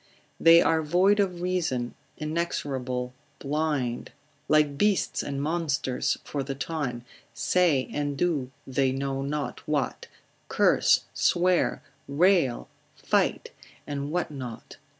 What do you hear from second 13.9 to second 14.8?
what not?